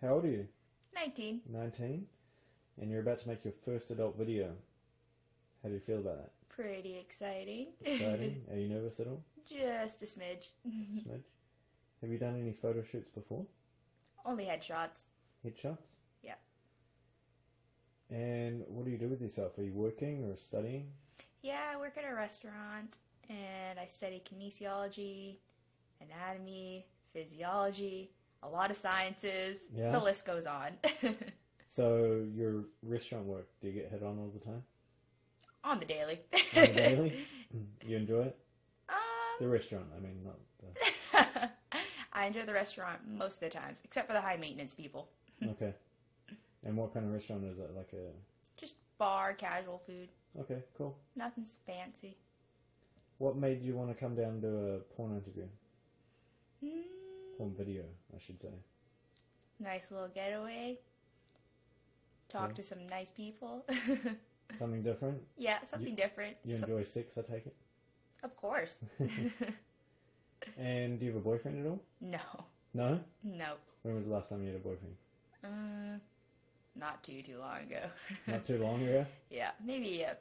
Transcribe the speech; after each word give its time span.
How 0.00 0.10
old 0.10 0.24
are 0.26 0.28
you? 0.28 0.46
19. 0.94 1.40
19? 1.52 2.06
And 2.80 2.90
you're 2.90 3.00
about 3.00 3.20
to 3.20 3.28
make 3.28 3.44
your 3.44 3.54
first 3.64 3.90
adult 3.90 4.16
video. 4.16 4.52
How 5.62 5.68
do 5.68 5.74
you 5.74 5.80
feel 5.80 5.98
about 5.98 6.18
that? 6.18 6.30
Pretty 6.48 6.96
exciting. 6.98 7.68
Exciting? 7.84 8.42
are 8.52 8.56
you 8.56 8.68
nervous 8.68 9.00
at 9.00 9.08
all? 9.08 9.24
Just 9.48 10.02
a 10.04 10.06
smidge. 10.06 10.50
Smidge? 10.68 11.24
Have 12.00 12.10
you 12.10 12.18
done 12.18 12.38
any 12.40 12.52
photo 12.52 12.84
shoots 12.84 13.10
before? 13.10 13.44
Only 14.24 14.44
headshots. 14.44 15.06
Headshots? 15.44 15.94
Yeah. 16.22 16.34
And 18.08 18.62
what 18.68 18.84
do 18.84 18.92
you 18.92 18.98
do 18.98 19.08
with 19.08 19.20
yourself? 19.20 19.58
Are 19.58 19.64
you 19.64 19.72
working 19.72 20.22
or 20.30 20.36
studying? 20.36 20.86
Yeah, 21.42 21.72
I 21.74 21.76
work 21.76 21.98
at 21.98 22.08
a 22.08 22.14
restaurant 22.14 22.98
and 23.28 23.80
I 23.80 23.86
study 23.86 24.22
kinesiology, 24.24 25.38
anatomy, 26.00 26.86
physiology, 27.12 28.12
a 28.42 28.48
lot 28.48 28.70
of 28.70 28.76
sciences. 28.76 29.60
Yeah. 29.74 29.92
The 29.92 29.98
list 29.98 30.26
goes 30.26 30.46
on. 30.46 30.72
So 31.70 32.24
your 32.34 32.64
restaurant 32.82 33.26
work, 33.26 33.46
do 33.60 33.68
you 33.68 33.74
get 33.74 33.90
hit 33.90 34.02
on 34.02 34.18
all 34.18 34.32
the 34.32 34.42
time? 34.44 34.62
on 35.64 35.78
the 35.80 35.84
daily. 35.84 36.20
On 36.56 36.62
the 36.62 36.66
daily? 36.68 37.26
You 37.86 37.96
enjoy 37.96 38.22
it? 38.22 38.38
um, 38.88 38.96
The 39.38 39.48
restaurant, 39.48 39.84
I 39.96 40.00
mean, 40.00 40.24
not 40.24 40.38
the... 40.60 41.50
I 42.14 42.26
enjoy 42.26 42.44
the 42.46 42.52
restaurant 42.54 43.00
most 43.06 43.34
of 43.34 43.40
the 43.40 43.48
times, 43.50 43.80
except 43.84 44.06
for 44.06 44.12
the 44.14 44.20
high 44.20 44.36
maintenance 44.36 44.72
people. 44.74 45.08
Okay. 45.42 45.74
And 46.64 46.76
what 46.76 46.92
kind 46.94 47.06
of 47.06 47.12
restaurant 47.12 47.44
is 47.44 47.58
it? 47.58 47.70
Like 47.76 47.90
a... 47.92 48.12
Just 48.58 48.76
bar, 48.98 49.34
casual 49.34 49.82
food. 49.86 50.08
Okay, 50.40 50.62
cool. 50.76 50.96
Nothing's 51.16 51.58
fancy. 51.66 52.16
What 53.18 53.36
made 53.36 53.62
you 53.62 53.74
want 53.76 53.90
to 53.90 53.94
come 53.94 54.14
down 54.14 54.40
to 54.40 54.48
a 54.48 54.78
porn 54.96 55.16
interview? 55.16 55.46
Mm, 56.64 56.82
Porn 57.38 57.54
video, 57.56 57.84
I 58.14 58.18
should 58.18 58.40
say. 58.42 58.48
nice 59.60 59.90
little 59.92 60.08
getaway. 60.08 60.78
Talk 62.28 62.50
Yeah. 62.50 62.54
to 62.56 62.62
some 62.62 62.86
nice 62.88 63.10
people. 63.10 63.64
Something 64.58 64.82
different? 64.82 65.22
yeah, 65.36 65.58
something 65.70 65.94
different. 65.94 66.36
You 66.44 66.56
So- 66.56 66.62
enjoy 66.66 66.82
sex, 66.84 67.16
I 67.18 67.22
take 67.22 67.46
it? 67.46 67.54
of 68.24 68.36
course. 68.36 68.84
And 70.56 70.98
do 70.98 71.04
you 71.06 71.12
have 71.12 71.20
a 71.20 71.24
boyfriend 71.24 71.60
at 71.64 71.70
all? 71.70 71.80
no, 72.00 72.20
No? 72.72 73.00
no. 73.22 73.54
When 73.82 73.94
was 73.96 74.06
the 74.06 74.12
last 74.12 74.28
time 74.30 74.40
you 74.42 74.48
had 74.52 74.56
a 74.56 74.60
boyfriend? 74.60 74.96
Uh, 75.44 75.98
not 76.76 77.02
too 77.04 77.22
too 77.22 77.38
long 77.38 77.58
ago. 77.62 77.82
Not 78.26 78.46
too 78.46 78.58
long 78.58 78.82
ago? 78.82 79.04
yeah, 79.30 79.50
maybe 79.64 80.04
uh, 80.04 80.14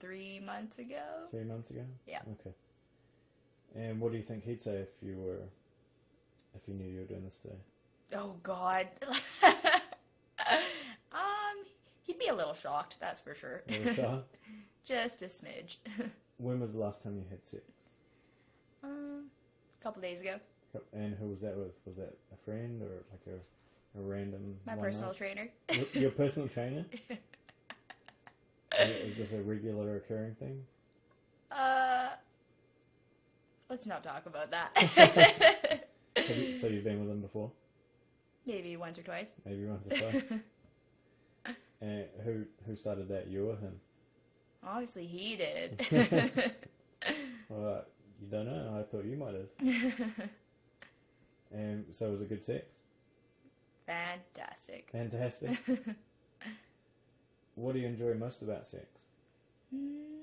three 0.00 0.40
months 0.40 0.78
ago. 0.78 1.02
Three 1.30 1.44
months 1.44 1.70
ago? 1.70 1.84
Yeah. 2.06 2.20
Okay. 2.40 2.54
And 3.74 4.00
what 4.00 4.12
do 4.12 4.18
you 4.18 4.24
think 4.24 4.44
he'd 4.44 4.62
say 4.62 4.76
if 4.76 4.88
you 5.00 5.16
were, 5.16 5.38
if 6.54 6.62
he 6.66 6.72
knew 6.72 6.84
you 6.84 6.98
were 7.00 7.04
doing 7.06 7.24
this 7.24 7.36
today? 7.36 7.54
Oh 8.14 8.34
God. 8.42 8.88
um, 11.12 11.56
he'd 12.02 12.18
be 12.18 12.28
a 12.28 12.34
little 12.34 12.54
shocked, 12.54 12.96
that's 13.00 13.20
for 13.20 13.34
sure. 13.34 13.62
A 13.68 13.94
shocked? 13.94 14.36
Just 14.84 15.22
a 15.22 15.26
smidge. 15.26 15.76
When 16.38 16.58
was 16.58 16.72
the 16.72 16.78
last 16.78 17.02
time 17.04 17.16
you 17.16 17.24
had 17.30 17.44
sex? 17.46 17.62
um, 18.82 19.26
a 19.80 19.84
couple 19.84 20.02
days 20.02 20.20
ago, 20.20 20.40
And 20.92 21.14
who 21.14 21.28
was 21.28 21.40
that 21.42 21.56
with? 21.56 21.70
Was 21.86 21.94
that 21.96 22.16
a 22.32 22.36
friend 22.44 22.82
or 22.82 23.04
like 23.12 23.20
a, 23.28 23.98
a 23.98 24.02
random? 24.02 24.56
my 24.66 24.74
personal 24.74 25.10
night? 25.10 25.18
trainer. 25.18 25.48
Your- 25.70 25.86
Your 26.02 26.10
personal 26.10 26.48
trainer? 26.48 26.84
Is 28.80 29.18
this 29.18 29.34
a 29.34 29.42
regular 29.42 29.96
occurring 29.98 30.34
thing? 30.34 30.64
uh, 31.52 32.08
let's 33.70 33.86
not 33.86 34.02
talk 34.02 34.26
about 34.26 34.50
that. 34.50 35.81
You, 36.36 36.56
so 36.56 36.66
you've 36.66 36.84
been 36.84 37.00
with 37.00 37.10
him 37.10 37.20
before? 37.20 37.50
Maybe 38.46 38.76
once 38.76 38.98
or 38.98 39.02
twice. 39.02 39.28
Maybe 39.44 39.64
once 39.66 39.86
or 39.86 39.96
twice. 39.96 40.22
and 41.80 42.04
who 42.24 42.44
who 42.66 42.76
started 42.76 43.08
that? 43.08 43.28
You 43.28 43.50
or 43.50 43.56
him? 43.56 43.80
Obviously, 44.64 45.06
he 45.06 45.36
did. 45.36 45.86
Well, 47.48 47.74
uh, 47.74 47.80
you 48.20 48.28
don't 48.30 48.46
know. 48.46 48.78
I 48.78 48.82
thought 48.90 49.04
you 49.04 49.16
might 49.16 49.34
have. 49.34 50.28
And 51.52 51.84
so 51.90 52.10
was 52.10 52.22
it 52.22 52.28
good 52.28 52.42
sex? 52.42 52.76
Fantastic. 53.86 54.88
Fantastic. 54.90 55.58
what 57.56 57.74
do 57.74 57.80
you 57.80 57.86
enjoy 57.86 58.14
most 58.14 58.40
about 58.42 58.66
sex? 58.66 58.86
Mm, 59.74 60.21